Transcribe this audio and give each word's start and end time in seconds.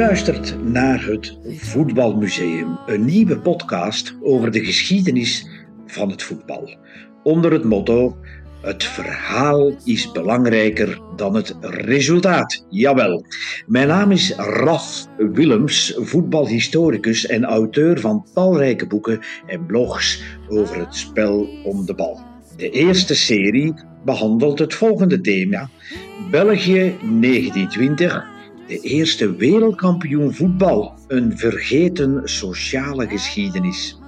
luistert 0.00 0.56
naar 0.62 1.04
het 1.04 1.38
Voetbalmuseum, 1.46 2.78
een 2.86 3.04
nieuwe 3.04 3.38
podcast 3.38 4.14
over 4.22 4.50
de 4.50 4.64
geschiedenis 4.64 5.46
van 5.86 6.10
het 6.10 6.22
voetbal. 6.22 6.76
Onder 7.22 7.52
het 7.52 7.64
motto: 7.64 8.16
Het 8.62 8.84
verhaal 8.84 9.72
is 9.84 10.12
belangrijker 10.12 11.00
dan 11.16 11.34
het 11.34 11.56
resultaat. 11.60 12.64
Jawel. 12.68 13.24
Mijn 13.66 13.88
naam 13.88 14.10
is 14.10 14.34
Raf 14.36 15.06
Willems, 15.16 15.94
voetbalhistoricus 15.96 17.26
en 17.26 17.44
auteur 17.44 18.00
van 18.00 18.26
talrijke 18.34 18.86
boeken 18.86 19.20
en 19.46 19.66
blogs 19.66 20.22
over 20.48 20.78
het 20.78 20.94
spel 20.94 21.48
om 21.64 21.86
de 21.86 21.94
bal. 21.94 22.20
De 22.56 22.70
eerste 22.70 23.14
serie 23.14 23.74
behandelt 24.04 24.58
het 24.58 24.74
volgende 24.74 25.20
thema: 25.20 25.68
België 26.30 26.94
1920 27.20 28.38
de 28.70 28.80
eerste 28.80 29.36
wereldkampioen 29.36 30.34
voetbal, 30.34 30.94
een 31.08 31.38
vergeten 31.38 32.20
sociale 32.24 33.08
geschiedenis. 33.08 33.98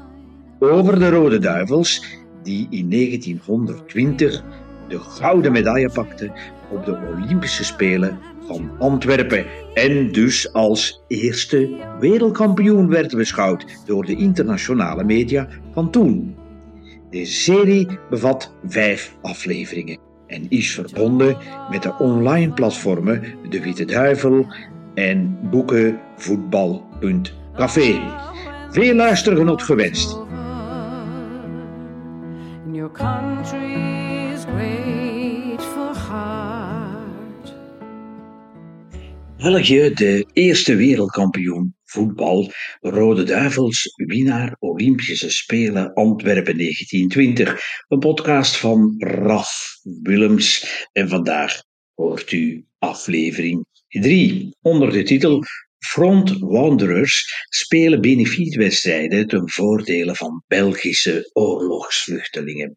Over 0.58 0.98
de 0.98 1.10
Rode 1.10 1.38
Duivels, 1.38 2.04
die 2.42 2.66
in 2.70 2.90
1920 2.90 4.42
de 4.88 4.98
gouden 4.98 5.52
medaille 5.52 5.90
pakten 5.90 6.32
op 6.70 6.84
de 6.84 6.98
Olympische 7.14 7.64
Spelen 7.64 8.18
van 8.46 8.70
Antwerpen 8.78 9.46
en 9.74 10.12
dus 10.12 10.52
als 10.52 11.02
eerste 11.08 11.70
wereldkampioen 12.00 12.88
werd 12.88 13.16
beschouwd 13.16 13.66
door 13.86 14.04
de 14.04 14.16
internationale 14.16 15.04
media 15.04 15.48
van 15.72 15.90
toen. 15.90 16.36
Deze 17.10 17.32
serie 17.32 17.98
bevat 18.10 18.54
vijf 18.66 19.16
afleveringen 19.22 20.11
en 20.32 20.46
is 20.48 20.74
verbonden 20.74 21.36
met 21.70 21.82
de 21.82 21.98
online 21.98 22.52
platformen 22.52 23.22
De 23.48 23.62
Witte 23.62 23.84
Duivel 23.84 24.46
en 24.94 25.38
boekenvoetbal.café. 25.50 28.00
Veel 28.70 28.94
luistergenot 28.94 29.62
gewenst. 29.62 30.20
België, 39.36 39.90
de 39.94 40.26
eerste 40.32 40.74
wereldkampioen 40.74 41.74
voetbal, 41.92 42.52
Rode 42.80 43.22
Duivels, 43.22 43.92
winnaar 43.96 44.56
Olympische 44.58 45.30
Spelen 45.30 45.92
Antwerpen 45.94 46.56
1920. 46.56 47.60
Een 47.88 47.98
podcast 47.98 48.56
van 48.56 48.94
Raf 48.98 49.78
Willems. 50.02 50.66
En 50.92 51.08
vandaag 51.08 51.62
hoort 51.94 52.32
u 52.32 52.64
aflevering 52.78 53.66
3 53.88 54.56
onder 54.60 54.92
de 54.92 55.02
titel 55.02 55.44
Front 55.78 56.38
Wanderers 56.38 57.44
spelen 57.48 58.00
benefietwedstrijden 58.00 59.26
ten 59.26 59.50
voordele 59.50 60.14
van 60.14 60.44
Belgische 60.46 61.30
oorlogsvluchtelingen. 61.32 62.76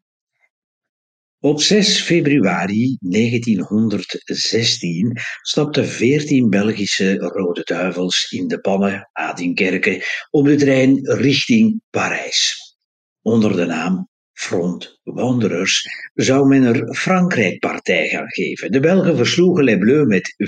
Op 1.46 1.62
6 1.62 2.02
februari 2.02 2.98
1916 3.00 5.18
stapten 5.42 5.88
14 5.88 6.50
Belgische 6.50 7.18
Rode 7.18 7.62
Duivels 7.64 8.32
in 8.32 8.48
de 8.48 8.60
pannen 8.60 9.10
Adinkerke 9.12 10.04
op 10.30 10.46
de 10.46 10.56
trein 10.56 11.00
richting 11.02 11.82
Parijs. 11.90 12.58
Onder 13.22 13.56
de 13.56 13.66
naam 13.66 14.10
Front 14.34 15.00
Wanderers 15.04 15.88
zou 16.14 16.48
men 16.48 16.64
er 16.64 16.96
Frankrijk-partij 16.96 18.08
gaan 18.08 18.32
geven. 18.32 18.72
De 18.72 18.80
Belgen 18.80 19.18
versloegen 19.18 19.64
Les 19.64 19.78
Bleus 19.78 20.06
met 20.06 20.36
4-1. 20.38 20.44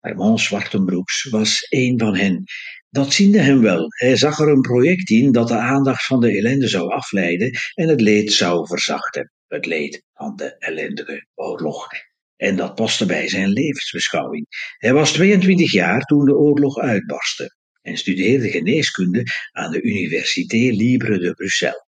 Armand 0.00 0.40
Zwartenbroeks 0.40 1.28
was 1.28 1.66
een 1.68 1.98
van 1.98 2.16
hen. 2.16 2.44
Dat 2.90 3.12
ziende 3.12 3.38
hem 3.38 3.60
wel. 3.60 3.86
Hij 3.88 4.16
zag 4.16 4.38
er 4.38 4.48
een 4.48 4.60
project 4.60 5.10
in 5.10 5.32
dat 5.32 5.48
de 5.48 5.58
aandacht 5.58 6.06
van 6.06 6.20
de 6.20 6.36
ellende 6.36 6.68
zou 6.68 6.90
afleiden 6.90 7.50
en 7.74 7.88
het 7.88 8.00
leed 8.00 8.32
zou 8.32 8.66
verzachten 8.66 9.30
het 9.50 9.66
leed 9.66 10.02
van 10.14 10.36
de 10.36 10.56
ellendige 10.58 11.26
oorlog. 11.34 11.88
En 12.36 12.56
dat 12.56 12.74
paste 12.74 13.06
bij 13.06 13.28
zijn 13.28 13.48
levensbeschouwing. 13.48 14.46
Hij 14.78 14.92
was 14.92 15.12
22 15.12 15.72
jaar 15.72 16.00
toen 16.00 16.24
de 16.24 16.36
oorlog 16.36 16.78
uitbarstte 16.78 17.56
en 17.82 17.96
studeerde 17.96 18.50
geneeskunde 18.50 19.24
aan 19.52 19.70
de 19.70 19.82
Université 19.82 20.56
Libre 20.56 21.18
de 21.18 21.32
Bruxelles. 21.34 21.84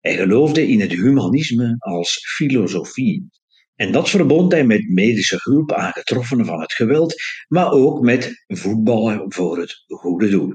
Hij 0.00 0.16
geloofde 0.16 0.68
in 0.68 0.80
het 0.80 0.92
humanisme 0.92 1.76
als 1.78 2.18
filosofie. 2.36 3.28
En 3.74 3.92
dat 3.92 4.10
verbond 4.10 4.52
hij 4.52 4.64
met 4.64 4.88
medische 4.88 5.38
hulp 5.42 5.72
aan 5.72 5.92
getroffenen 5.92 6.46
van 6.46 6.60
het 6.60 6.72
geweld, 6.72 7.14
maar 7.48 7.70
ook 7.70 8.00
met 8.00 8.44
voetballen 8.46 9.32
voor 9.32 9.58
het 9.58 9.84
goede 9.86 10.28
doel. 10.28 10.54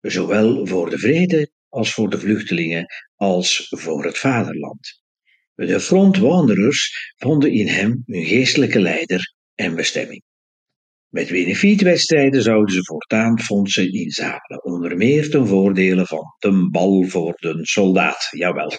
Zowel 0.00 0.66
voor 0.66 0.90
de 0.90 0.98
vrede 0.98 1.50
als 1.68 1.94
voor 1.94 2.10
de 2.10 2.18
vluchtelingen 2.18 2.86
als 3.14 3.66
voor 3.68 4.04
het 4.04 4.18
vaderland. 4.18 5.04
De 5.56 5.80
frontwanderers 5.80 7.12
vonden 7.16 7.52
in 7.52 7.66
hem 7.66 8.02
hun 8.06 8.24
geestelijke 8.24 8.80
leider 8.80 9.34
en 9.54 9.74
bestemming. 9.74 10.22
Met 11.08 11.28
benefietwedstrijden 11.28 12.42
zouden 12.42 12.74
ze 12.74 12.84
voortaan 12.84 13.40
fondsen 13.40 13.92
inzamelen, 13.92 14.64
onder 14.64 14.96
meer 14.96 15.30
ten 15.30 15.46
voordele 15.46 16.06
van 16.06 16.24
de 16.38 16.68
bal 16.70 17.02
voor 17.02 17.34
de 17.36 17.58
soldaat, 17.62 18.28
jawel. 18.30 18.72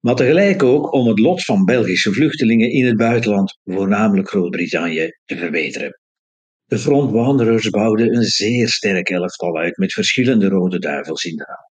Maar 0.00 0.14
tegelijk 0.14 0.62
ook 0.62 0.92
om 0.92 1.08
het 1.08 1.18
lot 1.18 1.44
van 1.44 1.64
Belgische 1.64 2.12
vluchtelingen 2.12 2.70
in 2.70 2.86
het 2.86 2.96
buitenland, 2.96 3.58
voornamelijk 3.64 4.28
Groot-Brittannië, 4.28 5.08
te 5.24 5.36
verbeteren. 5.36 6.00
De 6.64 6.78
frontwanderers 6.78 7.70
bouwden 7.70 8.14
een 8.16 8.22
zeer 8.22 8.68
sterk 8.68 9.10
elftal 9.10 9.56
uit 9.56 9.76
met 9.76 9.92
verschillende 9.92 10.48
rode 10.48 10.78
duivels 10.78 11.24
in 11.24 11.36
de. 11.36 11.73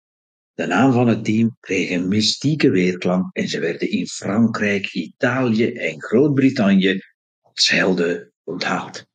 De 0.59 0.65
naam 0.67 0.91
van 0.91 1.07
het 1.07 1.23
team 1.23 1.57
kreeg 1.59 1.89
een 1.89 2.07
mystieke 2.07 2.69
weerklank 2.69 3.35
en 3.35 3.47
ze 3.47 3.59
werden 3.59 3.89
in 3.89 4.07
Frankrijk, 4.07 4.93
Italië 4.93 5.71
en 5.71 6.01
Groot-Brittannië 6.01 6.99
als 7.41 7.69
helden 7.69 8.33
onthaald. 8.43 9.05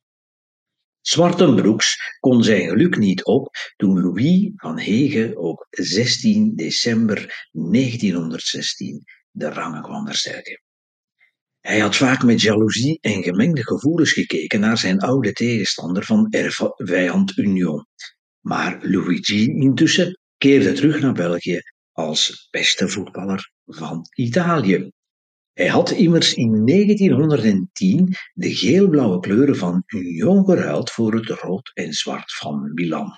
Zwartenbroeks 1.01 1.97
kon 2.19 2.43
zijn 2.43 2.69
geluk 2.69 2.97
niet 2.97 3.23
op 3.23 3.55
toen 3.75 4.01
Louis 4.01 4.51
van 4.55 4.77
Hege 4.77 5.39
op 5.39 5.67
16 5.69 6.55
december 6.55 7.47
1916 7.51 9.03
de 9.31 9.49
rangen 9.49 9.81
kwam 9.81 10.05
versterken. 10.05 10.61
Hij 11.59 11.79
had 11.79 11.95
vaak 11.95 12.23
met 12.23 12.41
jaloezie 12.41 12.97
en 13.01 13.23
gemengde 13.23 13.63
gevoelens 13.63 14.11
gekeken 14.11 14.59
naar 14.59 14.77
zijn 14.77 14.99
oude 14.99 15.33
tegenstander 15.33 16.03
van 16.03 16.27
erfvijand 16.29 17.37
Union. 17.37 17.87
Maar 18.39 18.77
Luigi 18.81 19.45
intussen 19.45 20.19
keerde 20.45 20.73
terug 20.73 20.99
naar 20.99 21.13
België 21.13 21.61
als 21.91 22.47
beste 22.51 22.89
voetballer 22.89 23.51
van 23.65 24.05
Italië. 24.15 24.91
Hij 25.53 25.67
had 25.67 25.91
immers 25.91 26.33
in 26.33 26.65
1910 26.65 28.15
de 28.33 28.55
geel-blauwe 28.55 29.19
kleuren 29.19 29.55
van 29.55 29.83
Union 29.85 30.45
geruild 30.45 30.91
voor 30.91 31.13
het 31.13 31.29
rood 31.29 31.71
en 31.73 31.93
zwart 31.93 32.33
van 32.33 32.71
Milan. 32.73 33.11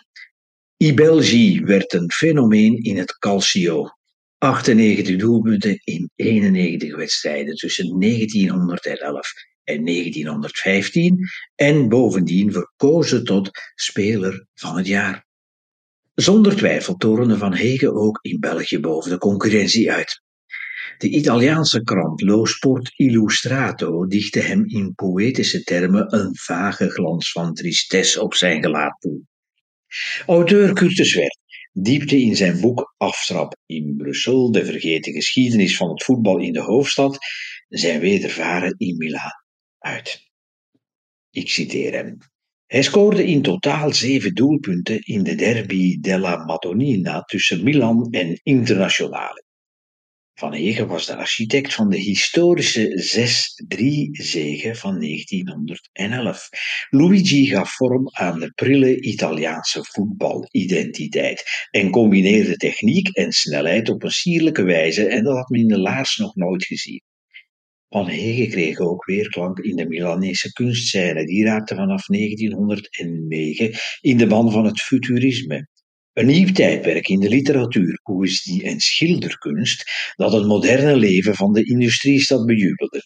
Ibelgi 0.78 1.62
werd 1.64 1.94
een 1.94 2.12
fenomeen 2.12 2.76
in 2.84 2.98
het 2.98 3.18
Calcio. 3.18 3.90
98 4.38 5.18
doelpunten 5.18 5.82
in 5.84 6.10
91 6.16 6.96
wedstrijden 6.96 7.56
tussen 7.56 8.00
1911 8.00 9.32
en 9.64 9.86
1915 9.86 11.28
en 11.56 11.90
bovendien 11.90 12.52
verkozen 12.52 13.24
tot 13.24 13.50
speler 13.76 14.48
van 14.54 14.78
het 14.78 14.88
jaar. 14.88 15.27
Zonder 16.20 16.56
twijfel 16.56 16.96
torende 16.96 17.38
Van 17.38 17.54
Hegen 17.54 17.96
ook 17.96 18.20
in 18.22 18.40
België 18.40 18.80
boven 18.80 19.12
de 19.12 19.18
concurrentie 19.18 19.92
uit. 19.92 20.22
De 20.98 21.10
Italiaanse 21.10 21.84
krant 21.84 22.22
Lo 22.22 22.46
Sport 22.46 22.92
Illustrato 22.96 24.08
dichtte 24.08 24.40
hem 24.40 24.66
in 24.66 24.94
poëtische 24.96 25.64
termen 25.64 26.14
een 26.14 26.36
vage 26.36 26.90
glans 26.90 27.32
van 27.32 27.54
tristesse 27.54 28.22
op 28.22 28.34
zijn 28.34 28.64
gelaat 28.64 29.00
toe. 29.00 29.22
Auteur 30.26 30.74
Curtis 30.74 31.16
Wert 31.16 31.40
diepte 31.72 32.22
in 32.22 32.36
zijn 32.36 32.62
boek 32.62 32.94
Aftrap 32.98 33.56
in 33.66 33.96
Brussel, 33.98 34.52
de 34.52 34.66
vergeten 34.66 35.14
geschiedenis 35.14 35.78
van 35.78 35.90
het 35.90 36.04
voetbal 36.04 36.40
in 36.40 36.54
de 36.54 36.62
hoofdstad, 36.62 37.18
zijn 37.68 38.00
wedervaren 38.00 38.76
in 38.78 38.98
Milaan 38.98 39.44
uit. 39.78 40.22
Ik 41.30 41.50
citeer 41.50 41.94
hem. 41.94 42.18
Hij 42.68 42.82
scoorde 42.82 43.26
in 43.26 43.42
totaal 43.42 43.94
zeven 43.94 44.34
doelpunten 44.34 45.00
in 45.06 45.24
de 45.24 45.36
derby 45.36 46.00
della 46.00 46.46
Madonnina 46.46 47.22
tussen 47.22 47.64
Milan 47.64 48.08
en 48.12 48.40
Internazionale. 48.44 49.46
Van 50.34 50.54
Hegen 50.54 50.88
was 50.88 51.06
de 51.06 51.16
architect 51.16 51.74
van 51.74 51.90
de 51.90 51.98
historische 51.98 52.88
6-3-zege 53.76 54.76
van 54.76 55.00
1911. 55.00 56.50
Luigi 56.90 57.46
gaf 57.46 57.76
vorm 57.76 58.10
aan 58.12 58.40
de 58.40 58.52
prille 58.52 59.02
Italiaanse 59.02 59.84
voetbalidentiteit 59.84 61.44
en 61.72 61.90
combineerde 61.90 62.56
techniek 62.56 63.08
en 63.08 63.32
snelheid 63.32 63.90
op 63.90 64.04
een 64.04 64.12
sierlijke 64.12 64.64
wijze 64.64 65.08
en 65.08 65.24
dat 65.24 65.36
had 65.36 65.50
men 65.50 65.60
in 65.60 65.68
de 65.68 65.80
laars 65.80 66.18
nog 66.18 66.36
nooit 66.36 66.66
gezien. 66.66 67.02
Van 67.90 68.08
Hege 68.08 68.48
kreeg 68.48 68.80
ook 68.80 69.06
weerklank 69.06 69.60
in 69.60 69.76
de 69.76 69.88
Milanese 69.88 70.52
kunstscène. 70.52 71.26
Die 71.26 71.46
raakte 71.46 71.76
vanaf 71.76 72.06
1909 72.06 73.72
in 74.02 74.18
de 74.18 74.28
ban 74.28 74.52
van 74.52 74.66
het 74.66 74.82
futurisme. 74.82 75.68
Een 76.14 76.26
nieuw 76.26 76.52
tijdperk 76.52 77.08
in 77.08 77.20
de 77.20 77.30
literatuur, 77.30 78.00
poëzie 78.04 78.64
en 78.64 78.80
schilderkunst 78.80 79.92
dat 80.16 80.32
het 80.32 80.46
moderne 80.46 80.96
leven 80.96 81.36
van 81.36 81.54
de 81.54 81.64
industriestad 81.64 82.46
bejubelde. 82.46 83.04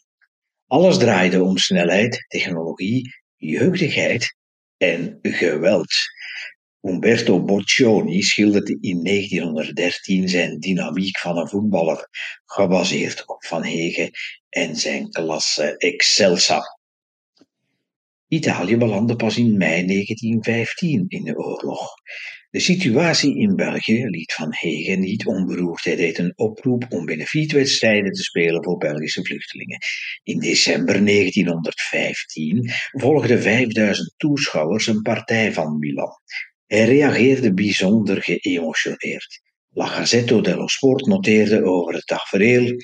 Alles 0.67 0.97
draaide 0.97 1.43
om 1.43 1.57
snelheid, 1.57 2.25
technologie, 2.27 3.09
jeugdigheid 3.35 4.35
en 4.77 5.19
geweld. 5.21 5.93
Umberto 6.81 7.43
Boccioni 7.43 8.21
schilderde 8.21 8.77
in 8.79 9.03
1913 9.03 10.29
zijn 10.29 10.59
dynamiek 10.59 11.19
van 11.19 11.37
een 11.37 11.49
voetballer, 11.49 12.07
gebaseerd 12.45 13.27
op 13.27 13.45
Van 13.45 13.63
Hege 13.63 14.11
en 14.51 14.75
zijn 14.75 15.09
klasse 15.09 15.77
Excelsa. 15.77 16.61
Italië 18.27 18.77
belandde 18.77 19.15
pas 19.15 19.37
in 19.37 19.57
mei 19.57 19.85
1915 19.85 21.05
in 21.07 21.23
de 21.23 21.37
oorlog. 21.37 21.89
De 22.49 22.59
situatie 22.59 23.37
in 23.37 23.55
België 23.55 24.05
liet 24.05 24.33
Van 24.33 24.53
Hegen 24.53 24.99
niet 24.99 25.25
onberoerd. 25.25 25.83
Hij 25.83 25.95
deed 25.95 26.17
een 26.17 26.33
oproep 26.35 26.85
om 26.89 27.05
benefietwedstrijden 27.05 28.11
te 28.11 28.23
spelen 28.23 28.63
voor 28.63 28.77
Belgische 28.77 29.23
vluchtelingen. 29.23 29.77
In 30.23 30.39
december 30.39 31.05
1915 31.05 32.71
volgden 32.91 33.41
5000 33.41 34.13
toeschouwers 34.17 34.87
een 34.87 35.01
partij 35.01 35.53
van 35.53 35.79
Milan. 35.79 36.19
Hij 36.65 36.85
reageerde 36.85 37.53
bijzonder 37.53 38.23
geëmotioneerd. 38.23 39.41
La 39.69 39.85
Gazzetta 39.85 40.41
dello 40.41 40.67
Sport 40.67 41.05
noteerde 41.05 41.63
over 41.63 41.93
het 41.93 42.05
tafereel 42.05 42.75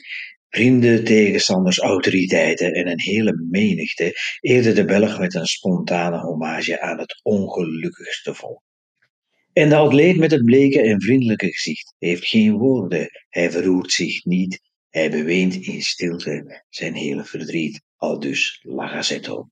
Vrienden, 0.50 1.04
tegenstanders, 1.04 1.78
autoriteiten 1.78 2.74
en 2.74 2.88
een 2.88 3.02
hele 3.02 3.46
menigte 3.50 4.14
eerde 4.40 4.74
de 4.74 4.86
Belg 4.86 5.20
met 5.20 5.36
een 5.36 5.46
spontane 5.46 6.20
hommage 6.20 6.82
aan 6.82 7.00
het 7.00 7.20
ongelukkigste 7.24 8.34
volk. 8.34 8.64
En 9.54 9.70
de 9.70 9.76
atleet 9.76 10.18
met 10.18 10.32
het 10.32 10.46
bleke 10.46 10.82
en 10.82 11.02
vriendelijke 11.02 11.52
gezicht 11.52 11.94
heeft 11.98 12.28
geen 12.28 12.58
woorden, 12.58 13.08
hij 13.30 13.52
verroert 13.52 13.92
zich 13.92 14.26
niet, 14.26 14.60
hij 14.90 15.10
beweent 15.10 15.56
in 15.56 15.82
stilte 15.82 16.64
zijn 16.70 16.94
hele 16.94 17.26
verdriet, 17.26 17.82
al 17.96 18.20
dus 18.20 18.60
Lagazetto. 18.64 19.50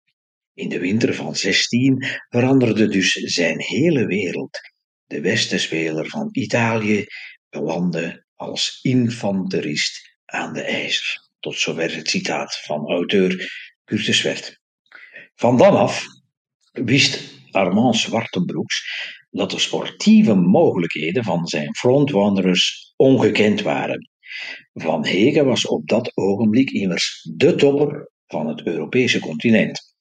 In 0.53 0.69
de 0.69 0.79
winter 0.79 1.13
van 1.13 1.35
16 1.35 2.05
veranderde 2.29 2.87
dus 2.87 3.11
zijn 3.11 3.61
hele 3.61 4.05
wereld. 4.05 4.59
De 5.05 5.21
beste 5.21 5.57
speler 5.57 6.09
van 6.09 6.29
Italië 6.31 7.05
belandde 7.49 8.25
als 8.35 8.79
infanterist 8.81 10.14
aan 10.25 10.53
de 10.53 10.61
ijzer. 10.61 11.23
Tot 11.39 11.59
zover 11.59 11.95
het 11.95 12.09
citaat 12.09 12.61
van 12.63 12.89
auteur 12.89 13.51
Curtis 13.85 14.21
Wert. 14.21 14.59
Van 15.35 15.57
dan 15.57 15.77
af 15.77 16.05
wist 16.71 17.33
Armand 17.51 17.95
Zwartenbroeks 17.95 18.83
dat 19.29 19.51
de 19.51 19.59
sportieve 19.59 20.35
mogelijkheden 20.35 21.23
van 21.23 21.47
zijn 21.47 21.75
frontwanderers 21.75 22.93
ongekend 22.95 23.61
waren. 23.61 24.09
Van 24.73 25.05
Hegen 25.05 25.45
was 25.45 25.67
op 25.67 25.87
dat 25.87 26.17
ogenblik 26.17 26.69
immers 26.69 27.29
de 27.35 27.55
topper 27.55 28.11
van 28.27 28.47
het 28.47 28.65
Europese 28.65 29.19
continent. 29.19 29.95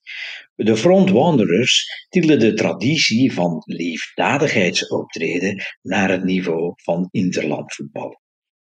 De 0.55 0.77
frontwanderers 0.77 1.85
tilden 2.09 2.38
de 2.38 2.55
traditie 2.55 3.32
van 3.32 3.62
liefdadigheidsoptreden 3.65 5.62
naar 5.82 6.11
het 6.11 6.25
niveau 6.25 6.73
van 6.77 7.09
interlandvoetbal. 7.11 8.23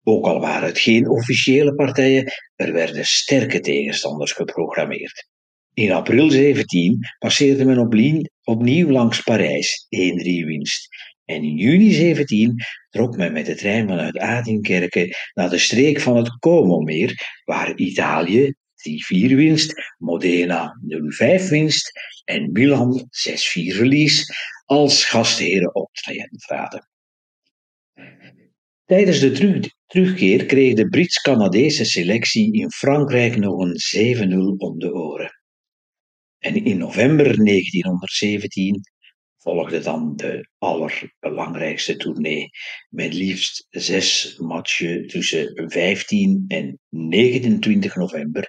Ook 0.03 0.25
al 0.25 0.39
waren 0.39 0.67
het 0.67 0.79
geen 0.79 1.09
officiële 1.09 1.75
partijen, 1.75 2.31
er 2.55 2.73
werden 2.73 3.05
sterke 3.05 3.59
tegenstanders 3.59 4.31
geprogrammeerd. 4.31 5.29
In 5.73 5.91
april 5.91 6.31
17 6.31 6.99
passeerde 7.19 7.65
men 7.65 8.29
opnieuw 8.43 8.89
langs 8.89 9.21
Parijs, 9.21 9.87
1-3 9.95 10.45
winst. 10.45 10.87
En 11.25 11.43
in 11.43 11.55
juni 11.55 11.91
17 11.91 12.55
trok 12.89 13.17
men 13.17 13.33
met 13.33 13.45
de 13.45 13.55
trein 13.55 13.87
vanuit 13.87 14.17
Adinkerke 14.17 15.15
naar 15.33 15.49
de 15.49 15.57
streek 15.57 15.99
van 15.99 16.17
het 16.17 16.39
Como-meer, 16.39 17.41
waar 17.43 17.75
Italië 17.75 18.53
3-4 18.53 19.35
winst, 19.35 19.73
Modena 19.97 20.79
0-5 21.43 21.49
winst 21.49 21.91
en 22.23 22.51
Milan 22.51 22.99
6-4 22.99 23.03
verlies 23.75 24.25
als 24.65 25.05
gastheren 25.05 25.75
optraden. 25.75 26.89
Tijdens 28.85 29.19
de 29.19 29.31
terugkeer 29.91 30.45
kreeg 30.45 30.73
de 30.73 30.87
Brits-Canadese 30.87 31.85
selectie 31.85 32.53
in 32.53 32.71
Frankrijk 32.71 33.37
nog 33.37 33.59
een 33.59 34.29
7-0 34.31 34.57
om 34.57 34.79
de 34.79 34.93
oren. 34.93 35.31
En 36.37 36.65
in 36.65 36.77
november 36.77 37.25
1917 37.25 38.81
volgde 39.37 39.79
dan 39.79 40.15
de 40.15 40.49
allerbelangrijkste 40.57 41.97
tournee, 41.97 42.49
met 42.89 43.13
liefst 43.13 43.67
zes 43.69 44.37
matchen 44.37 45.07
tussen 45.07 45.71
15 45.71 46.45
en 46.47 46.79
29 46.89 47.95
november 47.95 48.47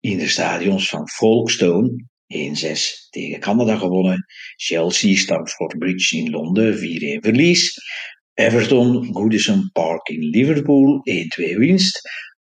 in 0.00 0.18
de 0.18 0.28
stadions 0.28 0.88
van 0.88 1.08
Folkestone, 1.08 2.04
1-6 2.26 3.08
tegen 3.10 3.40
Canada 3.40 3.76
gewonnen, 3.76 4.24
Chelsea 4.56 5.16
Stamford 5.16 5.78
Bridge 5.78 6.16
in 6.16 6.30
Londen, 6.30 6.74
4-1 6.76 6.78
verlies, 7.20 7.78
Everton 8.34 9.12
Goodison 9.12 9.70
Park 9.72 10.08
in 10.08 10.30
Liverpool, 10.30 11.02
1-2 11.04 11.56
winst, 11.56 12.00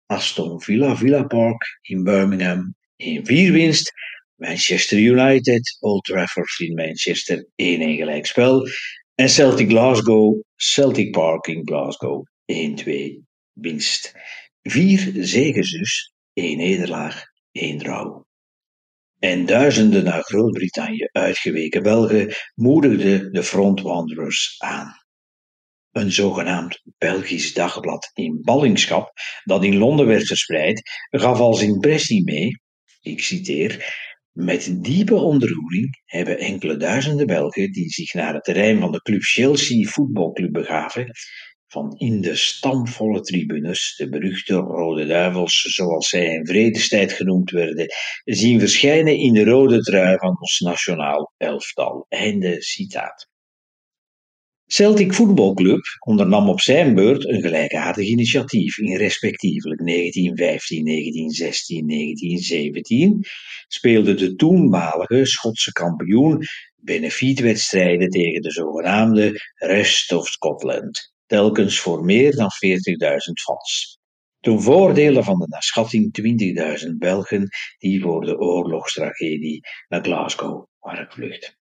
Aston 0.07 0.59
Villa 0.59 0.95
Villa 0.95 1.27
Park 1.27 1.61
in 1.89 2.03
Birmingham, 2.03 2.75
1-4 2.97 3.51
winst, 3.51 3.91
Manchester 4.39 4.97
United, 4.97 5.61
Old 5.81 6.03
Trafford 6.05 6.47
in 6.59 6.75
Manchester 6.75 7.37
1-1 7.37 7.97
gelijkspel. 7.97 8.67
En 9.15 9.29
Celtic 9.29 9.69
Glasgow, 9.69 10.41
Celtic 10.55 11.11
Park 11.11 11.47
in 11.47 11.61
Glasgow 11.65 12.25
1-2 12.45 13.23
winst. 13.53 14.13
Vier 14.61 15.11
zegens 15.15 15.71
dus, 15.71 16.13
één 16.33 16.57
nederlaag, 16.57 17.23
één 17.51 17.77
draw. 17.77 18.23
En 19.19 19.45
duizenden 19.45 20.03
naar 20.03 20.23
Groot-Brittannië 20.23 21.09
uitgeweken 21.11 21.83
Belgen 21.83 22.33
moedigden 22.55 23.31
de 23.31 23.43
frontwanderers 23.43 24.55
aan. 24.57 24.93
Een 25.99 26.11
zogenaamd 26.11 26.81
Belgisch 26.97 27.53
dagblad 27.53 28.11
in 28.13 28.41
ballingschap, 28.41 29.11
dat 29.43 29.63
in 29.63 29.77
Londen 29.77 30.05
werd 30.05 30.27
verspreid, 30.27 30.81
gaf 31.09 31.39
als 31.39 31.61
impressie 31.61 32.23
mee, 32.23 32.61
ik 33.01 33.23
citeer, 33.23 33.97
met 34.31 34.83
diepe 34.83 35.15
ontroering 35.15 36.01
hebben 36.05 36.37
enkele 36.37 36.77
duizenden 36.77 37.27
Belgen 37.27 37.71
die 37.71 37.89
zich 37.89 38.13
naar 38.13 38.33
het 38.33 38.43
terrein 38.43 38.79
van 38.79 38.91
de 38.91 39.01
club 39.01 39.21
Chelsea 39.21 39.89
voetbalclub 39.89 40.51
begaven, 40.51 41.11
van 41.67 41.95
in 41.97 42.21
de 42.21 42.35
stamvolle 42.35 43.21
tribunes, 43.21 43.95
de 43.97 44.09
beruchte 44.09 44.53
Rode 44.53 45.05
Duivels, 45.05 45.61
zoals 45.61 46.09
zij 46.09 46.25
in 46.25 46.45
vredestijd 46.45 47.13
genoemd 47.13 47.51
werden, 47.51 47.85
zien 48.23 48.59
verschijnen 48.59 49.17
in 49.17 49.33
de 49.33 49.43
rode 49.43 49.79
trui 49.79 50.17
van 50.17 50.37
ons 50.39 50.59
nationaal 50.59 51.33
elftal. 51.37 52.05
Einde 52.09 52.61
citaat. 52.61 53.29
Celtic 54.71 55.13
Voetbalclub 55.13 55.81
ondernam 55.99 56.49
op 56.49 56.61
zijn 56.61 56.95
beurt 56.95 57.25
een 57.25 57.41
gelijkaardig 57.41 58.05
initiatief 58.07 58.77
in 58.77 58.95
respectievelijk 58.95 59.85
1915, 59.85 60.85
1916, 60.85 61.87
1917, 61.87 63.25
speelde 63.67 64.13
de 64.13 64.35
toenmalige 64.35 65.25
Schotse 65.25 65.71
kampioen 65.71 66.45
benefietwedstrijden 66.75 68.09
tegen 68.09 68.41
de 68.41 68.51
zogenaamde 68.51 69.39
Rest 69.55 70.11
of 70.11 70.27
Scotland, 70.27 71.13
telkens 71.25 71.79
voor 71.79 72.05
meer 72.05 72.35
dan 72.35 72.49
40.000 72.49 73.33
fans. 73.43 73.97
Ten 74.39 74.61
voordele 74.61 75.23
van 75.23 75.39
de 75.39 75.47
naar 75.47 75.63
schatting 75.63 76.19
20.000 76.85 76.89
Belgen 76.97 77.47
die 77.77 78.01
voor 78.01 78.25
de 78.25 78.37
oorlogstragedie 78.37 79.59
naar 79.87 80.03
Glasgow 80.03 80.65
waren 80.79 81.05
gevlucht. 81.05 81.58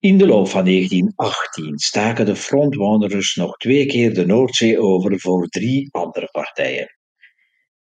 In 0.00 0.18
de 0.18 0.26
loop 0.26 0.48
van 0.48 0.64
1918 0.64 1.78
staken 1.78 2.26
de 2.26 2.36
frontwanderers 2.36 3.34
nog 3.34 3.56
twee 3.56 3.86
keer 3.86 4.14
de 4.14 4.26
Noordzee 4.26 4.80
over 4.80 5.20
voor 5.20 5.48
drie 5.48 5.88
andere 5.90 6.26
partijen. 6.26 6.98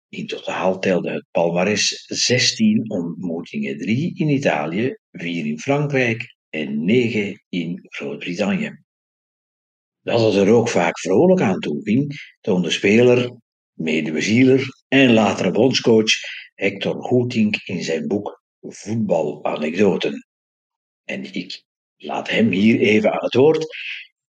In 0.09 0.26
totaal 0.26 0.78
telde 0.78 1.11
het 1.11 1.26
palmares 1.30 2.04
16 2.07 2.90
ontmoetingen, 2.90 3.78
drie 3.78 4.19
in 4.19 4.28
Italië, 4.28 4.97
vier 5.12 5.47
in 5.47 5.59
Frankrijk 5.59 6.37
en 6.50 6.85
negen 6.85 7.45
in 7.49 7.80
Groot-Brittannië. 7.83 8.85
Dat 10.02 10.21
het 10.21 10.35
er 10.35 10.52
ook 10.52 10.69
vaak 10.69 10.99
vrolijk 10.99 11.40
aan 11.40 11.61
toe 11.61 11.83
ging, 11.83 12.14
toonde 12.40 12.71
speler, 12.71 13.37
medebezieler 13.73 14.64
en 14.88 15.12
latere 15.12 15.50
bondscoach 15.50 16.12
Hector 16.54 17.02
Goetink 17.02 17.57
in 17.64 17.83
zijn 17.83 18.07
boek 18.07 18.42
Voetbalanekdoten. 18.61 20.26
En 21.04 21.35
ik 21.35 21.69
laat 22.02 22.30
hem 22.30 22.50
hier 22.50 22.80
even 22.80 23.12
aan 23.12 23.25
het 23.25 23.35
woord. 23.35 23.66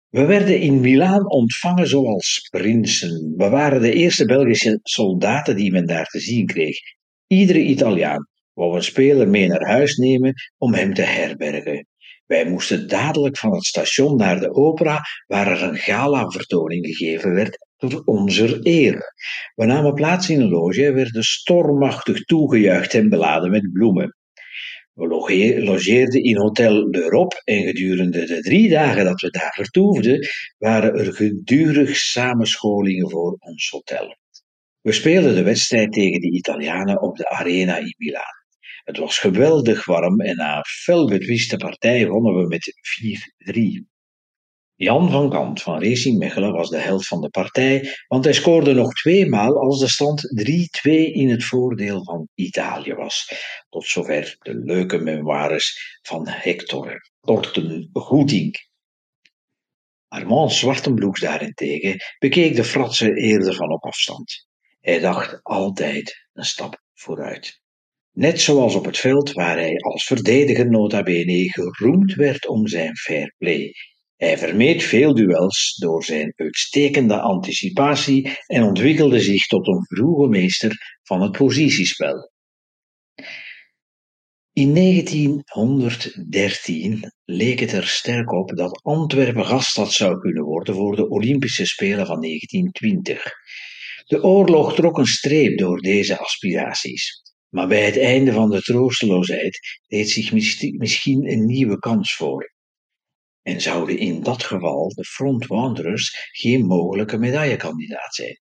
We 0.10 0.26
werden 0.26 0.60
in 0.60 0.80
Milaan 0.80 1.32
ontvangen 1.32 1.88
zoals 1.88 2.48
prinsen. 2.50 3.34
We 3.38 3.50
waren 3.50 3.82
de 3.82 3.94
eerste 3.94 4.26
Belgische 4.26 4.80
soldaten 4.84 5.56
die 5.56 5.72
men 5.72 5.86
daar 5.86 6.06
te 6.06 6.20
zien 6.20 6.46
kreeg. 6.46 6.78
Iedere 7.28 7.60
Italiaan 7.60 8.28
wou 8.54 8.76
een 8.76 8.84
speler 8.84 9.28
mee 9.28 9.48
naar 9.48 9.68
huis 9.68 9.96
nemen 9.96 10.34
om 10.58 10.74
hem 10.74 10.94
te 10.94 11.02
herbergen. 11.02 11.88
Wij 12.26 12.50
moesten 12.50 12.88
dadelijk 12.88 13.38
van 13.38 13.54
het 13.54 13.66
station 13.66 14.18
naar 14.18 14.40
de 14.40 14.54
opera, 14.54 15.02
waar 15.28 15.48
er 15.48 15.64
een 15.64 15.78
gala-vertoning 15.78 16.86
gegeven 16.86 17.34
werd 17.34 17.58
tot 17.78 18.06
onze 18.06 18.60
eer. 18.62 19.14
We 19.56 19.66
namen 19.66 19.94
plaats 19.94 20.30
in 20.30 20.42
een 20.42 20.50
loge 20.50 20.86
en 20.86 20.94
werden 20.94 21.24
stormachtig 21.24 22.24
toegejuicht 22.24 22.94
en 22.94 23.10
beladen 23.10 23.52
met 23.52 23.72
bloemen. 23.72 24.16
We 25.00 25.64
logeerden 25.64 26.24
in 26.24 26.38
Hotel 26.38 26.90
l'Europe 26.90 27.42
en 27.44 27.64
gedurende 27.64 28.26
de 28.26 28.42
drie 28.42 28.70
dagen 28.70 29.06
dat 29.06 29.22
we 29.22 29.30
daar 29.30 29.54
vertoefden, 29.54 30.28
waren 30.58 30.94
er 30.94 31.14
gedurig 31.14 31.96
samenscholingen 31.96 33.10
voor 33.10 33.36
ons 33.40 33.70
hotel. 33.70 34.18
We 34.82 34.92
speelden 34.92 35.36
de 35.36 35.44
wedstrijd 35.44 35.92
tegen 35.92 36.22
de 36.22 36.32
Italianen 36.32 37.02
op 37.02 37.18
de 37.18 37.30
Arena 37.30 37.78
in 37.78 37.96
Milaan. 37.98 38.38
Het 38.84 38.98
was 38.98 39.18
geweldig 39.18 39.86
warm 39.86 40.20
en 40.20 40.36
na 40.36 40.58
een 40.58 40.66
felbetwiste 40.66 41.58
partij 41.58 42.08
wonnen 42.08 42.36
we 42.36 42.48
met 42.48 42.74
4-3. 43.84 43.99
Jan 44.82 45.12
van 45.12 45.30
Kant 45.30 45.62
van 45.62 45.84
Racing 45.84 46.18
Mechelen 46.18 46.52
was 46.52 46.70
de 46.70 46.78
held 46.78 47.08
van 47.08 47.22
de 47.22 47.30
partij, 47.30 47.96
want 48.08 48.24
hij 48.24 48.34
scoorde 48.34 48.74
nog 48.74 48.94
tweemaal 48.94 49.60
als 49.60 49.80
de 49.80 49.88
stand 49.88 50.22
3-2 50.82 50.92
in 50.92 51.30
het 51.30 51.44
voordeel 51.44 52.04
van 52.04 52.28
Italië 52.36 52.94
was. 52.94 53.32
Tot 53.70 53.86
zover 53.86 54.36
de 54.40 54.56
leuke 54.56 54.98
memoires 54.98 55.98
van 56.02 56.28
Hector 56.28 57.10
Torten 57.22 57.90
Goeding. 57.94 58.56
Armand 60.08 60.52
Zwartenbroeks 60.52 61.20
daarentegen 61.20 61.98
bekeek 62.20 62.56
de 62.56 62.64
fratsen 62.64 63.16
eerder 63.16 63.56
van 63.56 63.72
op 63.72 63.84
afstand. 63.84 64.48
Hij 64.80 65.00
dacht 65.00 65.40
altijd 65.44 66.28
een 66.34 66.46
stap 66.46 66.82
vooruit. 66.94 67.62
Net 68.12 68.42
zoals 68.42 68.76
op 68.76 68.86
het 68.86 68.98
veld 68.98 69.32
waar 69.32 69.58
hij 69.58 69.76
als 69.76 70.04
verdediger 70.04 70.70
nota 70.70 71.04
bene 71.04 71.52
geroemd 71.52 72.14
werd 72.14 72.48
om 72.48 72.68
zijn 72.68 72.96
fair 72.96 73.34
play. 73.38 73.74
Hij 74.20 74.38
vermeed 74.38 74.84
veel 74.84 75.14
duels 75.14 75.76
door 75.76 76.04
zijn 76.04 76.34
uitstekende 76.36 77.20
anticipatie 77.20 78.38
en 78.46 78.64
ontwikkelde 78.64 79.20
zich 79.20 79.46
tot 79.46 79.68
een 79.68 79.86
vroege 79.86 80.28
meester 80.28 81.00
van 81.04 81.22
het 81.22 81.32
positiespel. 81.32 82.32
In 84.54 84.74
1913 84.74 87.12
leek 87.26 87.60
het 87.60 87.72
er 87.72 87.88
sterk 87.88 88.32
op 88.32 88.56
dat 88.56 88.84
Antwerpen 88.84 89.46
gaststad 89.46 89.92
zou 89.92 90.20
kunnen 90.20 90.44
worden 90.44 90.76
voor 90.76 90.96
de 90.96 91.10
Olympische 91.10 91.66
Spelen 91.66 92.06
van 92.06 92.22
1920. 92.22 93.34
De 94.06 94.24
oorlog 94.24 94.76
trok 94.76 94.98
een 94.98 95.06
streep 95.06 95.58
door 95.58 95.82
deze 95.82 96.18
aspiraties. 96.18 97.22
Maar 97.50 97.68
bij 97.68 97.86
het 97.86 97.98
einde 97.98 98.32
van 98.32 98.50
de 98.50 98.62
troosteloosheid 98.62 99.60
deed 99.88 100.10
zich 100.10 100.34
misschien 100.78 101.32
een 101.32 101.46
nieuwe 101.46 101.80
kans 101.80 102.16
voor. 102.16 102.58
En 103.50 103.62
zouden 103.62 103.98
in 103.98 104.24
dat 104.24 104.44
geval 104.44 104.90
de 104.90 105.04
Front 105.04 105.48
Wanderers 105.48 106.30
geen 106.32 106.66
mogelijke 106.66 107.18
medaillekandidaat 107.18 108.16
zijn. 108.16 108.42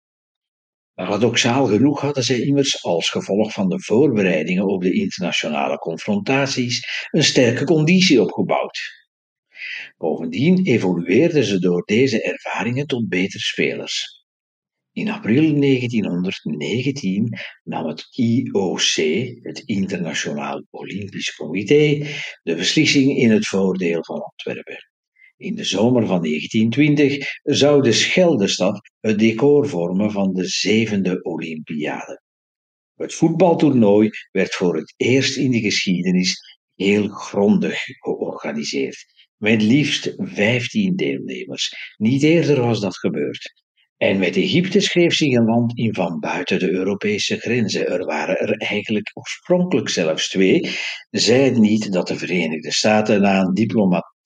Paradoxaal 0.94 1.66
genoeg 1.66 2.00
hadden 2.00 2.22
zij 2.22 2.40
immers 2.40 2.82
als 2.82 3.10
gevolg 3.10 3.52
van 3.52 3.68
de 3.68 3.80
voorbereidingen 3.80 4.66
op 4.66 4.82
de 4.82 4.92
internationale 4.92 5.78
confrontaties 5.78 7.06
een 7.10 7.24
sterke 7.24 7.64
conditie 7.64 8.22
opgebouwd. 8.22 8.78
Bovendien 9.96 10.64
evolueerden 10.64 11.44
ze 11.44 11.58
door 11.58 11.82
deze 11.84 12.22
ervaringen 12.22 12.86
tot 12.86 13.08
betere 13.08 13.42
spelers. 13.42 14.24
In 14.92 15.10
april 15.10 15.60
1919 15.60 17.38
nam 17.62 17.86
het 17.86 18.06
IOC, 18.10 18.94
het 19.42 19.62
Internationaal 19.64 20.66
Olympisch 20.70 21.34
Comité, 21.34 22.06
de 22.42 22.54
beslissing 22.54 23.16
in 23.16 23.30
het 23.30 23.46
voordeel 23.46 24.04
van 24.04 24.20
Antwerpen. 24.20 24.94
In 25.38 25.54
de 25.54 25.64
zomer 25.64 26.06
van 26.06 26.22
1920 26.22 27.40
zou 27.42 27.82
de 27.82 27.92
Scheldestad 27.92 28.90
het 29.00 29.18
decor 29.18 29.68
vormen 29.68 30.10
van 30.10 30.32
de 30.32 30.44
zevende 30.44 31.22
Olympiade. 31.22 32.22
Het 32.94 33.14
voetbaltoernooi 33.14 34.10
werd 34.30 34.54
voor 34.54 34.76
het 34.76 34.94
eerst 34.96 35.36
in 35.36 35.50
de 35.50 35.60
geschiedenis 35.60 36.58
heel 36.74 37.08
grondig 37.08 37.82
georganiseerd, 37.84 39.04
met 39.36 39.62
liefst 39.62 40.12
15 40.16 40.96
deelnemers. 40.96 41.94
Niet 41.96 42.22
eerder 42.22 42.60
was 42.60 42.80
dat 42.80 42.98
gebeurd. 42.98 43.64
En 43.96 44.18
met 44.18 44.36
Egypte 44.36 44.80
schreef 44.80 45.14
zich 45.14 45.34
een 45.34 45.44
land 45.44 45.78
in 45.78 45.94
van 45.94 46.20
buiten 46.20 46.58
de 46.58 46.70
Europese 46.70 47.36
grenzen. 47.36 47.86
Er 47.86 48.04
waren 48.04 48.38
er 48.38 48.56
eigenlijk 48.56 49.10
oorspronkelijk 49.14 49.88
zelfs 49.88 50.28
twee. 50.28 50.70
Zij 51.10 51.50
niet 51.50 51.92
dat 51.92 52.08
de 52.08 52.16
Verenigde 52.16 52.72
Staten 52.72 53.20
na 53.20 53.40
een 53.40 53.54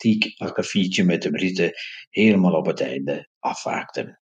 diplomatiek 0.01 0.41
akkefietje 0.41 1.05
met 1.05 1.23
de 1.23 1.31
Britten 1.31 1.73
helemaal 2.11 2.53
op 2.53 2.67
het 2.67 2.81
einde 2.81 3.29
afwaakten. 3.39 4.21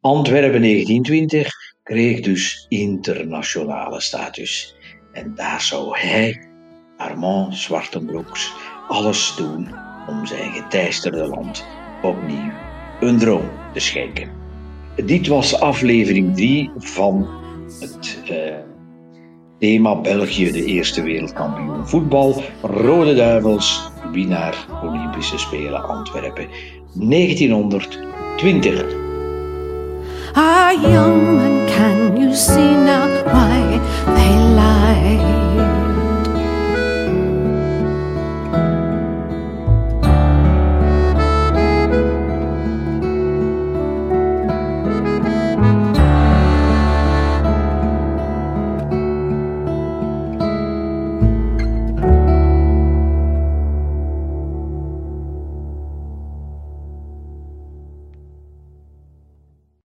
Antwerpen 0.00 0.60
1920 0.60 1.52
kreeg 1.82 2.20
dus 2.20 2.66
internationale 2.68 4.00
status. 4.00 4.74
En 5.12 5.34
daar 5.34 5.60
zou 5.60 5.98
hij, 5.98 6.48
Armand 6.96 7.56
Zwartenbroeks, 7.56 8.52
alles 8.88 9.34
doen 9.36 9.74
om 10.08 10.26
zijn 10.26 10.52
geteisterde 10.52 11.26
land 11.26 11.64
opnieuw 12.02 12.52
een 13.00 13.18
droom 13.18 13.50
te 13.72 13.80
schenken. 13.80 14.30
Dit 15.04 15.26
was 15.26 15.60
aflevering 15.60 16.36
3 16.36 16.70
van 16.76 17.28
het 17.80 18.18
uh, 18.30 18.54
thema 19.58 20.00
België, 20.00 20.50
de 20.50 20.64
eerste 20.64 21.02
wereldkampioen 21.02 21.88
voetbal. 21.88 22.42
Rode 22.62 23.14
Duivels, 23.14 23.91
winnaar 24.12 24.54
Olympische 24.82 25.38
Spelen 25.38 25.82
Antwerpen 25.82 26.48
1920. 26.94 28.86
Ah, 30.34 30.70
young 30.70 31.66
can 31.66 32.16
you 32.16 32.34
see 32.34 32.74
now 32.84 33.06
why? 33.26 34.41